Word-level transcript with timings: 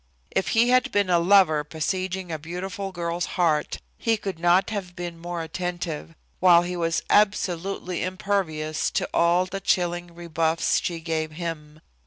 If 0.31 0.47
he 0.57 0.69
had 0.69 0.91
been 0.91 1.11
a 1.11 1.19
lover 1.19 1.63
besieging 1.63 2.31
a 2.31 2.39
beautiful 2.39 2.91
girl's 2.91 3.25
heart 3.37 3.77
he 3.99 4.17
could 4.17 4.39
not 4.39 4.71
have 4.71 4.95
been 4.95 5.19
more 5.21 5.43
attentive, 5.43 6.15
while 6.39 6.63
he 6.63 6.75
was 6.75 7.03
absolutely 7.11 8.01
impervious 8.01 8.89
to 8.89 9.07
all 9.13 9.45
the 9.45 9.61
chilling 9.61 10.15
rebuffs 10.15 10.79
she 10.81 11.01
gave 11.01 11.33
him. 11.33 11.81